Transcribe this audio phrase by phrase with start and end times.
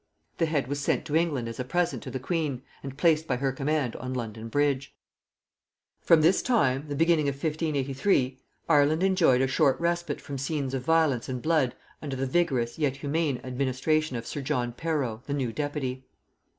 [0.39, 3.35] The head was sent to England as a present to the queen, and placed by
[3.35, 4.95] her command on London Bridge.
[6.01, 10.81] From this time, the beginning of 1583, Ireland enjoyed a short respite from scenes of
[10.83, 15.53] violence and blood under the vigorous yet humane administration of sir John Perrot, the new
[15.53, 16.03] deputy.